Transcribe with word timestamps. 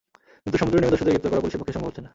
কিন্তু 0.43 0.57
সমুদ্রে 0.61 0.77
নেমে 0.79 0.93
দস্যুদের 0.93 1.13
গ্রেপ্তার 1.13 1.31
করা 1.31 1.43
পুলিশের 1.43 1.59
পক্ষে 1.59 1.75
সম্ভব 1.75 1.89
হচ্ছে 1.89 2.01
না। 2.05 2.09